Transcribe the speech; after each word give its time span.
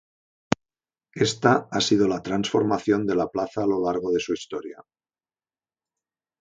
Esta 1.25 1.67
ha 1.69 1.79
sido 1.79 2.07
la 2.07 2.23
transformación 2.23 3.05
de 3.05 3.13
la 3.13 3.27
Plaza 3.27 3.61
a 3.61 3.67
lo 3.67 3.85
largo 3.85 4.11
de 4.11 4.19
su 4.19 4.33
historia. 4.33 4.83